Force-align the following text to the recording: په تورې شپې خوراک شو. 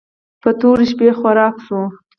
په 0.41 0.49
تورې 0.59 0.85
شپې 0.91 1.09
خوراک 1.19 1.55
شو. 1.65 1.81